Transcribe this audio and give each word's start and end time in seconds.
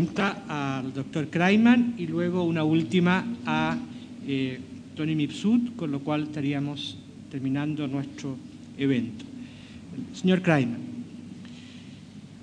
pregunta 0.00 0.44
al 0.48 0.94
doctor 0.94 1.28
Kreiman 1.28 1.96
y 1.98 2.06
luego 2.06 2.44
una 2.44 2.64
última 2.64 3.22
a 3.44 3.76
eh, 4.26 4.58
Tony 4.96 5.14
Mipsud, 5.14 5.76
con 5.76 5.90
lo 5.90 6.00
cual 6.00 6.22
estaríamos 6.22 6.96
terminando 7.30 7.86
nuestro 7.86 8.34
evento. 8.78 9.26
Señor 10.14 10.40
Kreiman, 10.40 10.78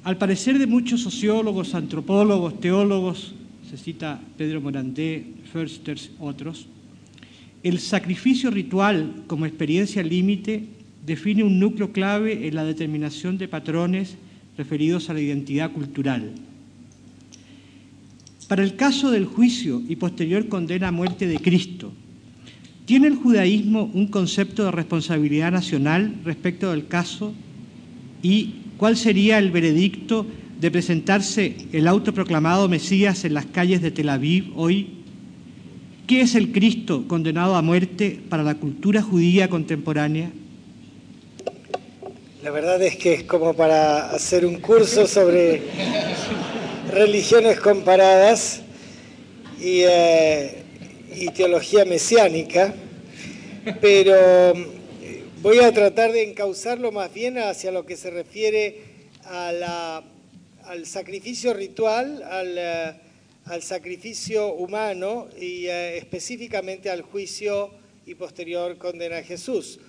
al 0.04 0.18
parecer 0.20 0.60
de 0.60 0.68
muchos 0.68 1.02
sociólogos, 1.02 1.74
antropólogos, 1.74 2.60
teólogos, 2.60 3.34
se 3.68 3.78
cita 3.78 4.22
Pedro 4.38 4.62
Morandé, 4.62 5.26
Försters, 5.52 6.12
otros, 6.20 6.68
el 7.64 7.80
sacrificio 7.80 8.52
ritual 8.52 9.24
como 9.26 9.48
experiencia 9.48 10.04
límite 10.04 10.64
define 11.04 11.44
un 11.44 11.60
núcleo 11.60 11.92
clave 11.92 12.48
en 12.48 12.54
la 12.54 12.66
determinación 12.66 13.40
de 13.40 13.48
patrones 13.48 14.16
referidos 14.60 15.10
a 15.10 15.16
la 15.16 15.22
identidad 15.22 15.72
cultural. 15.72 16.34
Para 18.48 18.64
el 18.64 18.78
caso 18.78 19.12
del 19.12 19.26
juicio 19.26 19.82
y 19.90 19.98
posterior 19.98 20.48
condena 20.48 20.88
a 20.88 20.92
muerte 20.92 21.28
de 21.28 21.38
Cristo, 21.38 21.92
¿tiene 22.86 23.08
el 23.08 23.16
judaísmo 23.16 23.92
un 23.94 24.08
concepto 24.08 24.64
de 24.64 24.72
responsabilidad 24.72 25.52
nacional 25.52 26.16
respecto 26.24 26.72
del 26.72 26.88
caso? 26.88 27.34
¿Y 28.22 28.56
cuál 28.78 28.96
sería 28.96 29.38
el 29.38 29.52
veredicto 29.52 30.26
de 30.62 30.72
presentarse 30.72 31.58
el 31.74 31.88
autoproclamado 31.88 32.70
Mesías 32.70 33.26
en 33.26 33.34
las 33.34 33.46
calles 33.48 33.82
de 33.82 33.92
Tel 33.92 34.08
Aviv 34.08 34.54
hoy? 34.56 34.88
¿Qué 36.08 36.22
es 36.22 36.34
el 36.36 36.54
Cristo 36.54 37.04
condenado 37.06 37.58
a 37.58 37.62
muerte 37.62 38.18
para 38.30 38.44
la 38.44 38.56
cultura 38.56 39.02
judía 39.02 39.50
contemporánea? 39.50 40.32
La 42.42 42.52
verdad 42.52 42.82
es 42.82 42.96
que 42.96 43.14
es 43.14 43.24
como 43.24 43.54
para 43.54 44.10
hacer 44.12 44.46
un 44.46 44.62
curso 44.62 45.06
sobre 45.06 45.64
religiones 46.98 47.60
comparadas 47.60 48.62
eh, 49.62 50.64
y, 51.16 51.28
teología 51.30 51.86
mesiánica, 51.86 52.74
pero 53.80 54.16
eh, 54.56 55.24
voy 55.42 55.60
a 55.60 55.72
tratar 55.72 56.12
de 56.12 56.24
encauzarlo 56.24 56.92
más 56.92 57.14
bien 57.14 57.38
hacia 57.38 57.72
lo 57.72 57.86
que 57.86 57.96
se 57.96 58.10
refiere 58.10 58.82
al 59.26 60.86
sacrificio 60.86 61.54
ritual, 61.54 62.24
al, 62.24 62.58
eh, 62.58 63.62
sacrificio 63.62 64.54
humano 64.56 65.28
y 65.40 65.68
específicamente 65.68 66.90
al 66.90 67.04
juicio 67.04 67.70
y 68.08 68.16
posterior 68.16 68.78
condena 68.78 69.18
a 69.18 69.24
Jesús. 69.24 69.80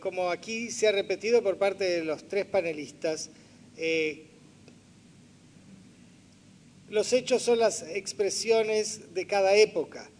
como 0.00 0.30
aquí 0.30 0.70
se 0.70 0.88
ha 0.88 0.92
repetido 0.92 1.42
por 1.42 1.58
parte 1.58 1.84
de 1.84 2.04
los 2.04 2.26
tres 2.28 2.46
panelistas, 2.46 3.30
los 6.92 7.14
hechos 7.14 7.40
son 7.40 7.58
las 7.58 7.82
expresiones 7.82 9.14
de 9.14 9.26
cada 9.26 9.56
época. 9.56 10.10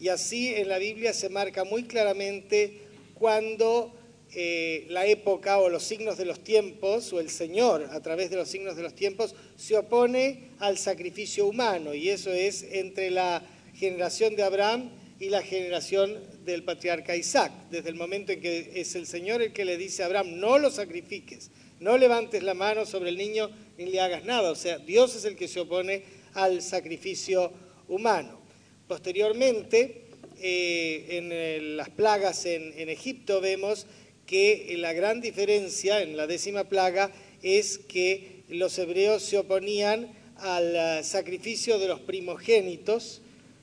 Y 0.00 0.08
así 0.08 0.54
en 0.54 0.70
la 0.70 0.78
Biblia 0.78 1.12
se 1.12 1.28
marca 1.28 1.64
muy 1.64 1.82
claramente 1.84 2.78
cuando 3.12 3.94
eh, 4.34 4.86
la 4.88 5.04
época 5.04 5.58
o 5.58 5.68
los 5.68 5.82
signos 5.82 6.16
de 6.16 6.24
los 6.24 6.42
tiempos, 6.42 7.12
o 7.12 7.20
el 7.20 7.28
Señor 7.28 7.90
a 7.92 8.00
través 8.00 8.30
de 8.30 8.36
los 8.36 8.48
signos 8.48 8.74
de 8.74 8.82
los 8.82 8.94
tiempos, 8.94 9.34
se 9.56 9.76
opone 9.76 10.48
al 10.60 10.78
sacrificio 10.78 11.46
humano. 11.46 11.92
Y 11.92 12.08
eso 12.08 12.32
es 12.32 12.62
entre 12.72 13.10
la 13.10 13.42
generación 13.74 14.34
de 14.34 14.44
Abraham 14.44 14.92
y 15.20 15.28
la 15.28 15.42
generación 15.42 16.18
del 16.46 16.64
patriarca 16.64 17.14
Isaac. 17.14 17.52
Desde 17.70 17.90
el 17.90 17.96
momento 17.96 18.32
en 18.32 18.40
que 18.40 18.72
es 18.76 18.94
el 18.94 19.06
Señor 19.06 19.42
el 19.42 19.52
que 19.52 19.66
le 19.66 19.76
dice 19.76 20.02
a 20.02 20.06
Abraham, 20.06 20.40
no 20.40 20.56
lo 20.56 20.70
sacrifiques, 20.70 21.50
no 21.80 21.98
levantes 21.98 22.42
la 22.42 22.54
mano 22.54 22.86
sobre 22.86 23.10
el 23.10 23.18
niño 23.18 23.50
ni 23.76 23.86
le 23.86 24.00
hagas 24.00 24.24
nada. 24.24 24.50
O 24.50 24.54
sea, 24.54 24.78
Dios 24.78 25.14
es 25.16 25.24
el 25.24 25.36
que 25.36 25.48
se 25.48 25.60
opone 25.60 26.13
al 26.34 26.62
sacrificio 26.62 27.52
humano. 27.88 28.40
Posteriormente, 28.86 30.04
eh, 30.40 31.06
en 31.10 31.30
eh, 31.32 31.58
las 31.60 31.88
plagas 31.90 32.44
en, 32.44 32.88
Egipto 32.88 33.40
vemos 33.40 33.86
que 34.26 34.74
la 34.78 34.92
gran 34.92 35.20
diferencia 35.20 36.02
en 36.02 36.16
la 36.16 36.26
décima 36.26 36.64
plaga 36.64 37.10
es 37.42 37.78
que 37.78 38.42
los 38.48 38.78
hebreos 38.78 39.22
se 39.22 39.38
oponían 39.38 40.12
al 40.36 40.76
eh, 40.76 41.04
sacrificio 41.04 41.78
de 41.78 41.88
los 41.88 42.00
primogénitos 42.00 43.22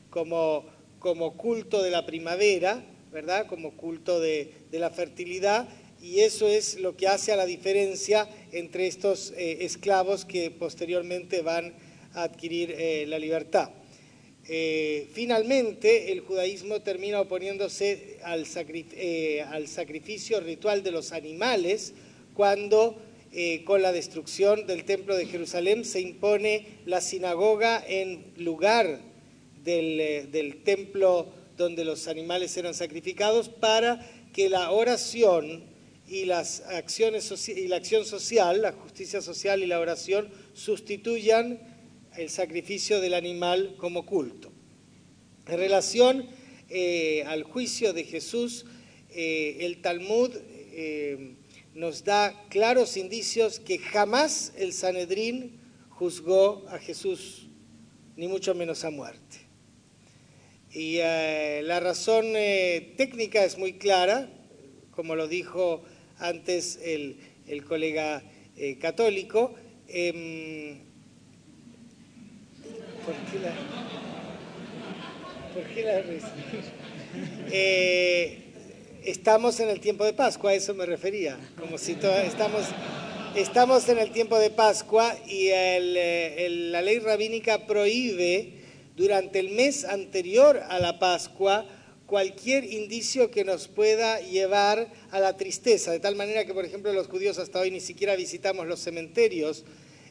como, 0.09 0.66
como 1.00 1.38
culto 1.38 1.84
de 1.84 1.91
la 1.91 2.06
primavera, 2.06 2.84
¿verdad? 3.12 3.47
Como 3.47 3.75
culto 3.75 4.19
de, 4.19 4.51
la 4.72 4.90
fertilidad, 4.90 5.67
y 6.01 6.22
eso 6.22 6.47
es 6.47 6.79
lo 6.79 6.96
que 6.96 7.07
hace 7.07 7.31
a 7.31 7.35
la 7.35 7.46
diferencia 7.46 8.28
entre 8.51 8.88
estos 8.88 9.34
esclavos 9.38 10.25
que 10.25 10.50
posteriormente 10.50 11.41
van 11.41 11.75
adquirir 12.13 12.75
eh, 12.77 13.05
la 13.07 13.19
libertad. 13.19 13.69
Eh, 14.47 15.07
finalmente, 15.13 16.11
el 16.11 16.22
judaísmo 16.22 16.81
termina 16.81 17.22
oponiéndose 17.22 18.17
al, 18.23 18.45
eh, 18.55 19.44
al, 19.47 19.67
sacrificio 19.67 20.39
ritual 20.39 20.83
de 20.83 20.91
los 20.91 21.11
animales 21.11 21.94
cuando 22.33 23.01
con 23.63 23.81
la 23.81 23.94
destrucción 23.94 24.67
del 24.67 24.83
templo 24.83 25.16
de 25.16 25.25
Jerusalén 25.25 25.85
se 25.85 26.01
impone 26.01 26.67
la 26.85 26.99
sinagoga 26.99 27.81
en 27.88 28.25
lugar 28.35 28.99
del, 29.63 30.29
del 30.33 30.63
templo 30.63 31.29
donde 31.55 31.85
los 31.85 32.09
animales 32.09 32.57
eran 32.57 32.73
sacrificados 32.73 33.47
para 33.47 34.05
que 34.33 34.49
la 34.49 34.72
oración 34.72 35.63
y 36.11 36.25
las 36.25 36.59
acciones 36.67 37.47
y 37.47 37.69
la 37.69 37.78
acción 37.78 38.03
social, 38.03 38.61
la 38.61 38.73
justicia 38.73 39.22
social 39.22 39.63
y 39.63 39.67
la 39.67 39.79
oración 39.79 40.29
sustituyan 40.53 41.71
el 42.17 42.29
sacrificio 42.29 42.99
del 42.99 43.13
animal 43.13 43.75
como 43.77 44.05
culto. 44.05 44.51
En 45.47 45.57
relación 45.57 46.27
eh, 46.69 47.23
al 47.25 47.44
juicio 47.44 47.94
de 47.94 48.03
Jesús, 48.03 48.66
eh, 49.13 49.57
el 49.61 49.81
Talmud 49.81 50.31
eh, 50.73 51.35
nos 51.73 52.03
da 52.03 52.45
claros 52.49 52.97
indicios 52.97 53.59
que 53.59 53.77
jamás 53.77 54.53
el 54.57 54.73
Sanedrín 54.73 55.59
juzgó 55.89 56.66
a 56.69 56.79
Jesús, 56.79 57.47
ni 58.16 58.28
mucho 58.28 58.55
menos 58.55 58.83
a 58.83 58.91
muerte. 58.91 59.38
Y 60.73 60.99
la 60.99 61.81
razón 61.81 62.31
técnica 62.95 63.43
es 63.43 63.57
muy 63.57 63.73
clara, 63.73 64.29
como 64.91 65.16
lo 65.16 65.28
dijo 65.28 65.83
antes 66.17 66.79
el, 66.81 67.17
el 67.45 67.66
colega 67.66 68.23
católico. 68.79 69.53
Em, 73.01 73.07
¿Por 75.56 75.63
qué 75.73 75.84
la, 75.84 76.01
risa? 76.01 76.34
Eh, 77.51 78.38
estamos 79.03 79.59
en 79.59 79.67
el 79.67 79.81
tiempo 79.81 80.06
de 80.06 80.13
Pascua, 80.13 80.51
a 80.51 80.53
eso 80.53 80.73
me 80.73 80.85
refería. 80.85 81.38
Como 81.59 81.78
si 81.78 81.94
estamos, 81.94 82.67
estamos 83.35 83.90
en 83.90 83.97
el 83.97 84.11
tiempo 84.11 84.38
de 84.38 84.50
Pascua 84.50 85.13
y 85.28 85.50
la 86.69 86.81
ley 86.81 87.00
rabínica 87.00 87.67
prohíbe 87.67 88.53
durante 88.95 89.40
el 89.40 89.50
mes 89.50 89.84
anterior 89.84 90.61
a 90.69 90.79
la 90.79 91.00
Pascua 91.00 91.66
cualquier 92.06 92.63
indicio 92.63 93.29
que 93.29 93.44
nos 93.44 93.67
pueda 93.67 94.22
llevar 94.22 94.88
a 95.11 95.19
la 95.19 95.35
tristeza, 95.35 95.91
de 95.91 96.00
tal 96.00 96.16
manera 96.16 96.45
que, 96.45 96.53
por 96.53 96.63
ejemplo, 96.63 96.94
los 96.94 97.07
judíos 97.07 97.40
hasta 97.40 97.59
hoy 97.59 97.72
ni 97.72 97.81
siquiera 97.81 98.16
visitamos 98.16 98.67
los 98.67 98.79
cementerios, 98.79 99.66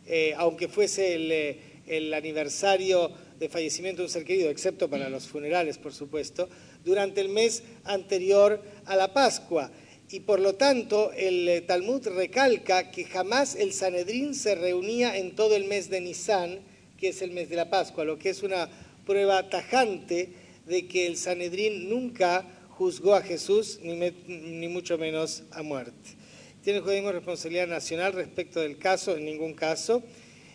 eh, 0.06 0.34
aunque 0.36 0.68
fuese 0.68 1.14
el, 1.14 1.32
eh, 1.32 1.69
el 1.90 2.14
aniversario 2.14 3.10
de 3.38 3.48
fallecimiento 3.48 4.02
de 4.02 4.06
un 4.06 4.12
ser 4.12 4.24
querido, 4.24 4.48
excepto 4.48 4.88
para 4.88 5.08
los 5.08 5.26
funerales, 5.26 5.76
por 5.76 5.92
supuesto, 5.92 6.48
durante 6.84 7.20
el 7.20 7.28
mes 7.28 7.64
anterior 7.84 8.62
a 8.86 8.96
la 8.96 9.12
Pascua. 9.12 9.70
Y 10.10 10.20
por 10.20 10.40
lo 10.40 10.54
tanto, 10.54 11.12
el 11.12 11.48
eh, 11.48 11.60
Talmud 11.60 12.06
recalca 12.08 12.90
que 12.90 13.04
jamás 13.04 13.56
el 13.56 13.72
Sanedrín 13.72 14.34
se 14.34 14.54
reunía 14.54 15.16
en 15.16 15.34
todo 15.34 15.56
el 15.56 15.64
mes 15.64 15.90
de 15.90 16.00
Nisan, 16.00 16.60
que 16.96 17.08
es 17.08 17.22
el 17.22 17.32
mes 17.32 17.48
de 17.48 17.56
la 17.56 17.70
Pascua, 17.70 18.04
lo 18.04 18.18
que 18.18 18.30
es 18.30 18.42
una 18.42 18.68
prueba 19.06 19.48
tajante 19.48 20.30
de 20.66 20.86
que 20.86 21.06
el 21.06 21.16
Sanedrín 21.16 21.88
nunca 21.88 22.44
juzgó 22.70 23.14
a 23.14 23.22
Jesús, 23.22 23.80
ni, 23.82 23.94
ni 24.26 24.68
mucho 24.68 24.96
menos 24.96 25.42
a 25.50 25.62
muerte. 25.62 26.20
¿Tiene 26.62 26.78
el 26.78 26.84
judaísmo 26.84 27.10
responsabilidad 27.10 27.66
nacional 27.66 28.12
respecto 28.12 28.60
del 28.60 28.78
caso? 28.78 29.16
En 29.16 29.24
ningún 29.24 29.54
caso. 29.54 30.02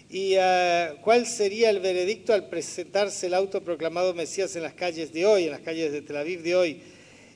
¿Y 0.10 0.36
ah, 0.36 0.98
cuál 1.02 1.25
sería 1.25 1.72
el 1.72 1.80
veredicto 1.80 2.34
al 2.34 2.48
presentarse 2.48 3.25
el 3.25 3.34
autoproclamado 3.34 4.13
Mesías 4.13 4.56
en 4.56 4.62
las 4.62 4.75
calles 4.75 5.12
de 5.12 5.25
hoy, 5.25 5.46
en 5.46 5.52
las 5.52 5.62
calles 5.62 5.92
de 5.92 6.02
Tel 6.04 6.18
Aviv 6.18 6.44
de 6.44 6.56
hoy? 6.56 6.81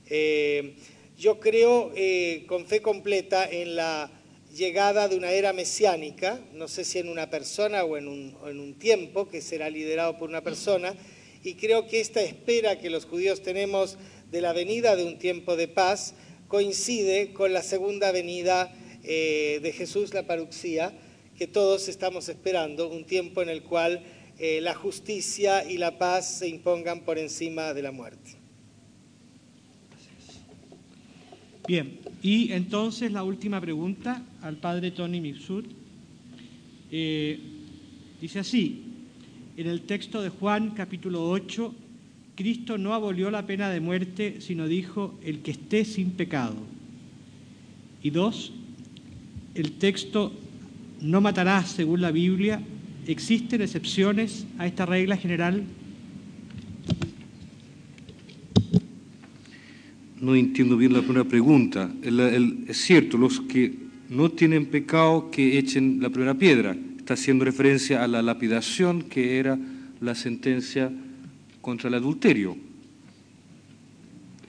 Eh, 0.07 0.75
yo 1.17 1.39
creo 1.39 1.91
eh, 1.95 2.45
con 2.47 2.67
fe 2.67 2.81
completa 2.81 3.49
en 3.49 3.75
la 3.75 4.11
llegada 4.55 5.07
de 5.07 5.15
una 5.15 5.31
era 5.31 5.51
mesiánica, 5.51 6.39
no 6.53 6.67
sé 6.67 6.83
si 6.83 6.99
en 6.99 7.09
una 7.09 7.31
persona 7.31 7.83
o 7.83 7.97
en 7.97 8.07
un, 8.07 8.75
tiempo, 8.77 9.27
que 9.27 9.41
será 9.41 9.69
liderado 9.69 10.19
por 10.19 10.29
una 10.29 10.43
persona, 10.43 10.95
y 11.43 11.55
creo 11.55 11.87
que 11.87 11.99
esta 11.99 12.21
espera 12.21 12.77
que 12.77 12.91
los 12.91 13.05
judíos 13.05 13.41
tenemos 13.41 13.97
de 14.29 14.41
la 14.41 14.53
venida 14.53 14.95
de 14.95 15.05
un 15.05 15.17
tiempo 15.17 15.55
de 15.55 15.67
paz 15.67 16.13
coincide 16.47 17.33
con 17.33 17.51
la 17.51 17.63
segunda 17.63 18.11
venida 18.11 18.71
eh, 19.03 19.59
de 19.61 19.71
Jesús, 19.71 20.13
la 20.13 20.27
paruxía, 20.27 20.93
que 21.39 21.47
todos 21.47 21.87
estamos 21.87 22.27
esperando, 22.27 22.89
un 22.89 23.05
tiempo 23.05 23.41
en 23.41 23.47
el 23.47 23.63
cual 23.63 24.03
eh, 24.39 24.59
la 24.59 24.75
justicia 24.75 25.63
y 25.63 25.77
la 25.77 25.97
paz 25.97 26.39
se 26.39 26.49
impongan 26.49 27.05
por 27.05 27.17
encima 27.17 27.73
de 27.73 27.81
la 27.81 27.93
muerte. 27.93 28.31
Bien, 31.65 31.97
y 32.21 32.51
entonces 32.51 33.13
la 33.13 33.23
última 33.23 33.61
pregunta 33.61 34.21
al 34.41 34.57
padre 34.57 34.91
Tony 34.91 35.21
Mifsud. 35.21 35.63
Eh, 36.91 37.39
dice 38.19 38.39
así, 38.39 38.83
en 39.55 39.67
el 39.67 39.83
texto 39.83 40.21
de 40.21 40.27
Juan 40.27 40.71
capítulo 40.71 41.23
8, 41.29 41.73
Cristo 42.35 42.77
no 42.77 42.93
abolió 42.93 43.31
la 43.31 43.45
pena 43.47 43.69
de 43.69 43.79
muerte, 43.79 44.41
sino 44.41 44.67
dijo, 44.67 45.17
el 45.23 45.39
que 45.39 45.51
esté 45.51 45.85
sin 45.85 46.11
pecado. 46.11 46.57
Y 48.03 48.09
dos, 48.09 48.51
el 49.55 49.71
texto 49.77 50.33
no 51.01 51.21
matarás 51.21 51.71
según 51.71 52.01
la 52.01 52.11
Biblia, 52.11 52.61
¿existen 53.07 53.61
excepciones 53.61 54.45
a 54.57 54.67
esta 54.67 54.85
regla 54.85 55.17
general? 55.17 55.63
No 60.19 60.35
entiendo 60.35 60.75
bien 60.75 60.93
la 60.93 61.01
primera 61.01 61.23
pregunta. 61.23 61.89
es 62.03 62.77
cierto, 62.77 63.17
los 63.17 63.39
que 63.41 63.73
no 64.09 64.29
tienen 64.29 64.65
pecado 64.65 65.29
que 65.31 65.57
echen 65.57 65.99
la 66.01 66.09
primera 66.09 66.33
piedra. 66.33 66.75
Está 66.97 67.13
haciendo 67.13 67.45
referencia 67.45 68.03
a 68.03 68.07
la 68.07 68.21
lapidación 68.21 69.03
que 69.03 69.37
era 69.37 69.57
la 70.01 70.15
sentencia 70.15 70.91
contra 71.61 71.87
el 71.87 71.95
adulterio. 71.95 72.57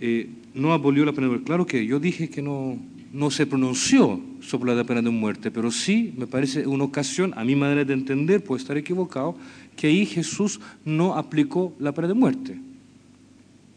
Eh, 0.01 0.29
no 0.55 0.73
abolió 0.73 1.05
la 1.05 1.13
pena. 1.13 1.29
Claro 1.45 1.67
que 1.67 1.87
yo 1.87 2.01
dije 2.01 2.29
que 2.29 2.43
no, 2.43 2.79
no 3.13 3.31
se 3.31 3.47
pronunció 3.47 4.21
sobre 4.41 4.75
la 4.75 4.85
pena 4.85 5.03
de 5.03 5.11
muerte, 5.11 5.51
pero 5.51 5.71
sí 5.71 6.15
me 6.17 6.27
parece 6.27 6.67
una 6.67 6.85
ocasión, 6.85 7.33
a 7.37 7.45
mi 7.45 7.57
manera 7.57 7.85
de 7.85 7.93
entender, 7.93 8.43
puedo 8.43 8.61
estar 8.61 8.77
equivocado, 8.77 9.37
que 9.77 9.89
ahí 9.89 10.07
Jesús 10.07 10.61
no 10.85 11.17
aplicó 11.17 11.75
la 11.79 11.93
pena 11.93 12.09
de 12.09 12.15
muerte. 12.15 12.59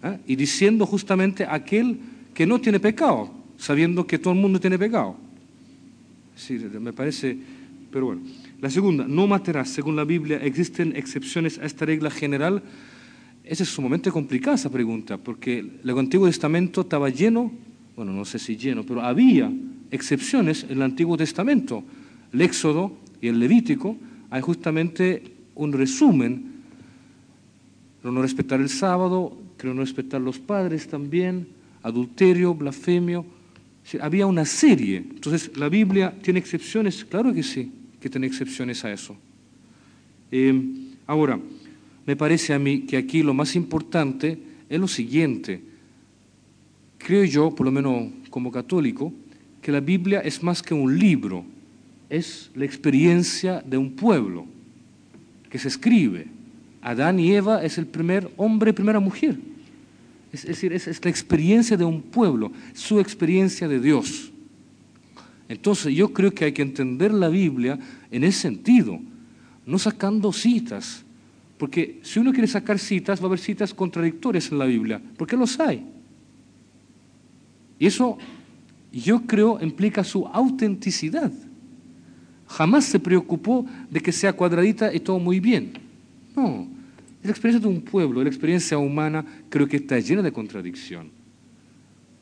¿Ah? 0.04 0.18
Y 0.28 0.36
diciendo 0.36 0.86
justamente 0.86 1.46
aquel 1.50 1.98
que 2.34 2.46
no 2.46 2.60
tiene 2.60 2.80
pecado, 2.80 3.32
sabiendo 3.58 4.06
que 4.06 4.20
todo 4.20 4.34
el 4.34 4.40
mundo 4.40 4.60
tiene 4.60 4.78
pecado. 4.78 5.16
Sí, 6.36 6.60
me 6.80 6.94
parece, 6.94 7.38
pero 7.92 8.08
bueno. 8.08 8.22
La 8.60 8.70
segunda, 8.70 9.06
no 9.08 9.28
matarás. 9.28 9.70
Según 9.70 9.96
la 9.96 10.04
Biblia, 10.04 10.38
¿existen 10.38 10.96
excepciones 10.96 11.60
a 11.60 11.66
esta 11.66 11.86
regla 11.86 12.10
general? 12.10 12.64
Esa 13.44 13.64
es 13.64 13.70
sumamente 13.70 14.10
complicada 14.10 14.56
esa 14.56 14.70
pregunta, 14.70 15.18
porque 15.18 15.60
el 15.60 15.90
Antiguo 15.98 16.28
Testamento 16.28 16.82
estaba 16.82 17.10
lleno, 17.10 17.52
bueno, 17.96 18.12
no 18.12 18.26
sé 18.26 18.40
si 18.40 18.58
lleno, 18.58 18.84
pero 18.84 19.02
había 19.02 19.52
excepciones 19.92 20.64
en 20.64 20.72
el 20.72 20.82
Antiguo 20.82 21.16
Testamento. 21.18 21.84
El 22.32 22.42
Éxodo 22.42 22.98
y 23.22 23.28
el 23.28 23.40
Levítico 23.40 23.96
hay 24.30 24.42
justamente 24.42 25.24
un 25.56 25.74
resumen. 25.74 26.54
No 28.04 28.22
respetar 28.22 28.60
el 28.60 28.70
sábado, 28.70 29.38
creo 29.58 29.74
no 29.74 29.82
respetar 29.82 30.20
los 30.20 30.40
padres 30.40 30.88
también, 30.88 31.48
adulterio, 31.84 32.54
blasfemio. 32.54 33.26
Había 34.02 34.26
una 34.26 34.46
serie. 34.46 34.98
Entonces, 34.98 35.56
¿la 35.56 35.70
Biblia 35.70 36.14
tiene 36.22 36.40
excepciones? 36.40 37.06
Claro 37.06 37.34
que 37.34 37.44
sí, 37.44 37.72
que 38.02 38.10
tiene 38.10 38.28
excepciones 38.28 38.84
a 38.84 38.92
eso. 38.92 39.16
Eh, 40.32 40.54
ahora, 41.06 41.40
me 42.06 42.16
parece 42.16 42.54
a 42.54 42.60
mí 42.60 42.82
que 42.82 42.98
aquí 42.98 43.24
lo 43.24 43.34
más 43.34 43.56
importante 43.56 44.38
es 44.68 44.80
lo 44.80 44.88
siguiente. 44.88 45.62
Creo 47.04 47.26
yo, 47.26 47.52
por 47.52 47.66
lo 47.66 47.72
menos 47.72 48.14
como 48.30 48.50
católico, 48.50 49.12
que 49.62 49.74
la 49.74 49.82
Biblia 49.82 50.22
es 50.22 50.42
más 50.42 50.64
que 50.64 50.74
un 50.74 50.98
libro, 50.98 51.44
es 52.10 52.50
la 52.56 52.64
experiencia 52.64 53.62
de 53.62 53.78
un 53.78 53.92
pueblo 53.92 54.46
que 55.50 55.60
se 55.60 55.68
escribe. 55.68 56.28
Adán 56.82 57.20
y 57.20 57.34
Eva 57.34 57.62
es 57.62 57.78
el 57.78 57.88
primer 57.88 58.32
hombre 58.38 58.70
y 58.70 58.74
primera 58.74 59.02
mujer. 59.02 59.38
Es, 60.32 60.46
decir, 60.46 60.72
es, 60.72 60.88
es 60.88 61.04
la 61.04 61.12
experiencia 61.12 61.76
de 61.76 61.84
un 61.84 62.02
pueblo, 62.02 62.54
su 62.74 63.02
experiencia 63.02 63.68
de 63.68 63.82
Dios. 63.82 64.32
Entonces 65.50 65.94
yo 65.94 66.14
creo 66.14 66.32
que 66.32 66.46
hay 66.46 66.54
que 66.54 66.62
entender 66.62 67.14
la 67.14 67.28
Biblia 67.28 67.78
en 68.12 68.24
ese 68.24 68.40
sentido, 68.40 68.98
no 69.66 69.78
sacando 69.78 70.32
citas, 70.32 71.04
porque 71.58 72.00
si 72.02 72.20
uno 72.20 72.32
quiere 72.32 72.48
sacar 72.48 72.80
citas, 72.80 73.20
va 73.20 73.26
a 73.26 73.28
haber 73.28 73.40
citas 73.40 73.74
contradictorias 73.74 74.50
en 74.52 74.58
la 74.58 74.66
Biblia, 74.66 75.02
porque 75.18 75.36
los 75.36 75.60
hay. 75.60 75.86
Y 77.84 77.88
eso 77.88 78.18
yo 78.94 79.24
creo 79.28 79.60
implica 79.62 80.06
su 80.06 80.26
autenticidad. 80.28 81.34
Jamás 82.48 82.86
se 82.86 82.98
preocupó 82.98 83.66
de 83.90 84.00
que 84.00 84.14
sea 84.14 84.32
cuadradita 84.32 84.94
y 84.94 85.02
todo 85.02 85.20
muy 85.20 85.42
bien. 85.42 85.74
No, 86.34 86.66
la 87.22 87.30
experiencia 87.30 87.60
de 87.60 87.76
un 87.76 87.82
pueblo, 87.82 88.24
la 88.24 88.30
experiencia 88.30 88.78
humana 88.78 89.26
creo 89.50 89.68
que 89.68 89.76
está 89.76 90.00
llena 90.00 90.22
de 90.22 90.32
contradicción. 90.32 91.12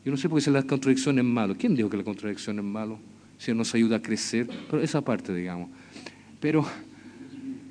Yo 0.04 0.10
no 0.10 0.18
sé 0.18 0.28
por 0.28 0.42
qué 0.42 0.50
la 0.50 0.64
contradicción 0.64 1.20
es 1.20 1.26
malo. 1.26 1.56
¿Quién 1.56 1.76
dijo 1.76 1.92
que 1.92 1.98
la 1.98 2.04
contradicción 2.04 2.58
es 2.58 2.66
malo? 2.66 2.98
Si 3.38 3.54
nos 3.54 3.76
ayuda 3.76 3.98
a 3.98 4.02
crecer, 4.02 4.50
pero 4.68 4.82
esa 4.82 5.02
parte, 5.02 5.32
digamos. 5.32 5.70
Pero 6.40 6.66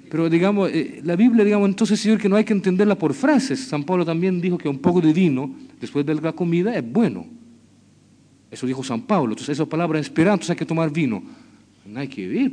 pero 0.08 0.31
digamos, 0.31 0.70
eh, 0.70 1.00
la 1.02 1.16
Biblia, 1.16 1.44
digamos, 1.44 1.69
entonces, 1.69 1.98
Señor, 1.98 2.19
que 2.19 2.28
no 2.28 2.36
hay 2.36 2.44
que 2.44 2.52
entenderla 2.52 2.94
por 2.94 3.14
frases. 3.14 3.58
San 3.66 3.82
Pablo 3.82 4.04
también 4.04 4.40
dijo 4.40 4.58
que 4.58 4.69
un 4.69 4.78
poco 4.78 5.00
de 5.00 5.12
vino 5.12 5.52
después 5.81 6.06
de 6.06 6.14
la 6.14 6.32
comida 6.32 6.76
es 6.76 6.88
bueno. 6.88 7.39
Eso 8.50 8.67
dijo 8.67 8.82
San 8.82 9.02
Pablo. 9.02 9.32
Entonces, 9.32 9.56
esa 9.56 9.67
palabra 9.67 9.99
esperanza 9.99 10.52
hay 10.52 10.58
que 10.58 10.67
tomar 10.67 10.91
vino. 10.91 11.23
No 11.87 12.00
hay 12.00 12.08
que 12.08 12.26
ver. 12.26 12.52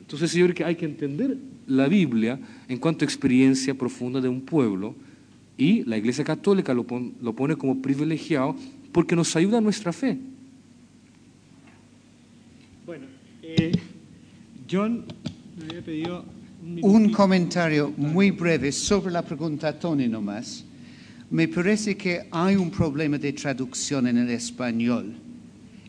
Entonces, 0.00 0.30
Señor, 0.30 0.54
que 0.54 0.64
hay 0.64 0.76
que 0.76 0.84
entender 0.84 1.36
la 1.66 1.88
Biblia 1.88 2.38
en 2.68 2.78
cuanto 2.78 3.04
a 3.04 3.06
experiencia 3.06 3.74
profunda 3.74 4.20
de 4.20 4.28
un 4.28 4.42
pueblo 4.42 4.94
y 5.56 5.84
la 5.84 5.96
Iglesia 5.96 6.24
Católica 6.24 6.74
lo, 6.74 6.84
lo 7.22 7.32
pone 7.32 7.56
como 7.56 7.80
privilegiado 7.80 8.56
porque 8.92 9.16
nos 9.16 9.34
ayuda 9.36 9.58
a 9.58 9.60
nuestra 9.60 9.92
fe. 9.92 10.18
Bueno, 12.86 13.06
eh, 13.42 13.72
John 14.70 15.04
me 15.58 15.64
había 15.64 15.82
pedido 15.82 16.24
un 16.82 17.10
comentario 17.12 17.92
muy 17.96 18.30
breve 18.30 18.72
sobre 18.72 19.12
la 19.12 19.22
pregunta 19.22 19.68
a 19.68 19.78
Tony 19.78 20.08
nomás. 20.08 20.64
Me 21.34 21.48
parece 21.48 21.96
que 21.96 22.28
hay 22.30 22.54
un 22.54 22.70
problema 22.70 23.18
de 23.18 23.32
traducción 23.32 24.06
en 24.06 24.18
el 24.18 24.30
español 24.30 25.16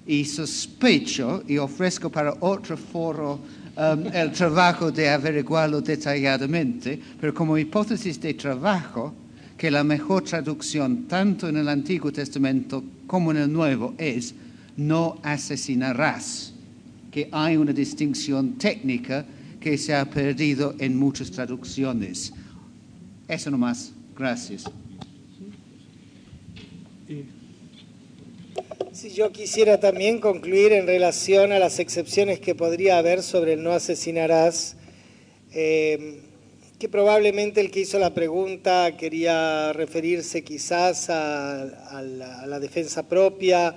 y 0.07 0.25
sospecho 0.25 1.43
y 1.47 1.59
ofrezco 1.59 2.09
para 2.09 2.33
otro 2.39 2.75
foro 2.75 3.39
um, 3.77 4.07
el 4.11 4.31
trabajo 4.31 4.91
de 4.91 5.07
averiguarlo 5.07 5.81
detalladamente, 5.81 6.99
pero 7.21 7.31
como 7.31 7.59
hipótesis 7.59 8.19
de 8.19 8.33
trabajo, 8.33 9.13
que 9.55 9.69
la 9.69 9.83
mejor 9.83 10.23
traducción 10.23 11.03
tanto 11.03 11.47
en 11.47 11.57
el 11.57 11.69
Antiguo 11.69 12.11
Testamento 12.11 12.83
como 13.05 13.29
en 13.29 13.37
el 13.37 13.53
Nuevo 13.53 13.93
es 13.99 14.33
no 14.77 15.19
asesinarás, 15.21 16.53
que 17.11 17.29
hay 17.31 17.55
una 17.55 17.71
distinción 17.71 18.53
técnica 18.53 19.23
que 19.59 19.77
se 19.77 19.93
ha 19.93 20.09
perdido 20.09 20.73
en 20.79 20.97
muchas 20.97 21.29
traducciones. 21.29 22.33
Eso 23.27 23.51
nomás. 23.51 23.91
Gracias. 24.17 24.63
Si 28.91 29.11
yo 29.11 29.31
quisiera 29.31 29.79
también 29.79 30.19
concluir 30.19 30.73
en 30.73 30.87
relación 30.87 31.51
a 31.51 31.59
las 31.59 31.77
excepciones 31.77 32.39
que 32.39 32.55
podría 32.55 32.97
haber 32.97 33.21
sobre 33.21 33.53
el 33.53 33.61
no 33.61 33.73
asesinarás, 33.73 34.75
eh, 35.53 36.21
que 36.79 36.89
probablemente 36.89 37.61
el 37.61 37.69
que 37.69 37.81
hizo 37.81 37.99
la 37.99 38.15
pregunta 38.15 38.97
quería 38.97 39.71
referirse 39.73 40.43
quizás 40.43 41.11
a 41.11 42.01
la 42.01 42.59
defensa 42.59 43.07
propia 43.07 43.75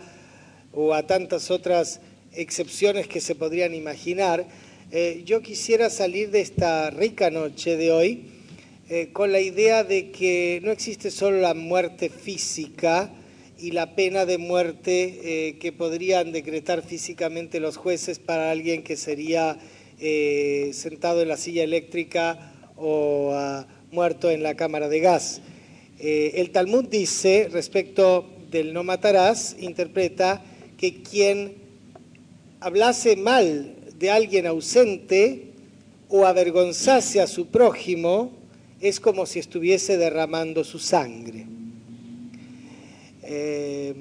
o 0.73 0.95
a 0.95 1.07
tantas 1.07 1.51
otras 1.51 2.01
excepciones 2.33 3.09
que 3.09 3.21
se 3.21 3.35
podrían 3.35 3.75
imaginar. 3.75 4.47
Eh, 4.91 5.23
yo 5.27 5.43
quisiera 5.43 5.91
salir 5.91 6.31
de 6.31 6.41
esta 6.41 6.89
rica 6.89 7.31
noche 7.31 7.77
de 7.77 7.93
hoy 7.93 8.25
eh, 8.89 9.11
con 9.13 9.33
la 9.33 9.41
idea 9.41 9.85
de 9.85 10.11
que 10.11 10.61
no 10.63 10.71
existe 10.71 11.11
solo 11.11 11.43
la 11.43 11.53
muerte 11.53 12.09
física 12.09 13.11
y 13.59 13.73
la 13.73 13.95
pena 13.95 14.25
de 14.25 14.39
muerte 14.39 15.49
eh, 15.49 15.59
que 15.59 15.73
podrían 15.73 16.33
decretar 16.33 16.83
físicamente 16.83 17.61
los 17.61 17.77
jueces 17.77 18.19
para 18.19 18.51
alguien 18.51 18.83
que 18.83 18.97
sería 18.97 19.59
sentado 20.73 21.23
en 21.23 21.29
la 21.29 21.37
silla 21.37 21.65
eléctrica 21.65 22.53
o 22.77 23.33
ah, 23.35 23.67
muerto 23.91 24.31
en 24.31 24.45
la 24.45 24.55
cámara 24.55 24.89
de 24.89 25.01
gas. 25.01 25.41
el 25.99 26.51
Talmud 26.51 26.85
dice, 26.85 27.49
respecto 27.51 28.25
del 28.51 28.73
no 28.73 28.85
matarás, 28.85 29.57
interpreta 29.59 30.41
que 30.77 31.03
quien 31.03 31.55
hablase 32.61 33.17
mal 33.17 33.75
de 33.99 34.11
alguien 34.11 34.47
ausente 34.47 35.49
o 36.09 36.27
avergonzase 36.27 37.21
a 37.21 37.27
su 37.27 37.49
prójimo 37.49 38.33
es 38.81 39.01
como 39.01 39.27
si 39.27 39.39
estuviese 39.39 39.97
derramando 39.97 40.65
su 40.65 40.79
sangre. 40.79 41.58
Eh, 43.31 43.95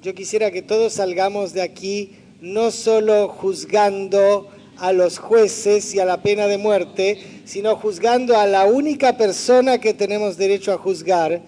yo 0.00 0.14
quisiera 0.14 0.52
que 0.52 0.62
todos 0.62 0.92
salgamos 0.92 1.52
de 1.52 1.62
aquí 1.62 2.12
no 2.40 2.70
solo 2.70 3.26
juzgando 3.26 4.48
a 4.78 4.92
los 4.92 5.18
jueces 5.18 5.92
y 5.96 5.98
a 5.98 6.04
la 6.04 6.22
pena 6.22 6.46
de 6.46 6.56
muerte, 6.56 7.18
sino 7.44 7.74
juzgando 7.74 8.38
a 8.38 8.46
la 8.46 8.66
única 8.66 9.16
persona 9.16 9.78
que 9.78 9.94
tenemos 9.94 10.36
derecho 10.36 10.72
a 10.72 10.78
juzgar, 10.78 11.42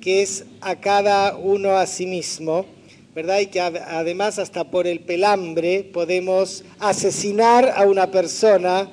que 0.00 0.22
es 0.22 0.44
a 0.60 0.76
cada 0.76 1.36
uno 1.36 1.76
a 1.76 1.86
sí 1.86 2.06
mismo, 2.06 2.66
¿verdad? 3.16 3.40
Y 3.40 3.46
que 3.46 3.60
además 3.60 4.38
hasta 4.38 4.62
por 4.62 4.86
el 4.86 5.00
pelambre 5.00 5.82
podemos 5.92 6.62
asesinar 6.78 7.74
a 7.76 7.82
una 7.82 8.12
persona 8.12 8.88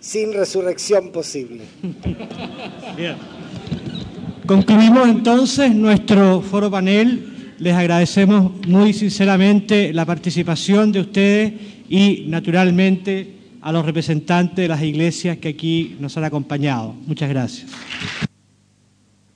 sin 0.00 0.32
resurrección 0.32 1.12
posible. 1.12 1.64
Bien. 2.96 3.41
Concluimos 4.52 5.08
entonces 5.08 5.74
nuestro 5.74 6.42
foro 6.42 6.70
panel. 6.70 7.54
Les 7.58 7.72
agradecemos 7.72 8.52
muy 8.68 8.92
sinceramente 8.92 9.94
la 9.94 10.04
participación 10.04 10.92
de 10.92 11.00
ustedes 11.00 11.54
y 11.88 12.24
naturalmente 12.26 13.34
a 13.62 13.72
los 13.72 13.82
representantes 13.82 14.56
de 14.56 14.68
las 14.68 14.82
iglesias 14.82 15.38
que 15.38 15.48
aquí 15.48 15.96
nos 16.00 16.18
han 16.18 16.24
acompañado. 16.24 16.94
Muchas 17.06 17.30
gracias. 17.30 17.70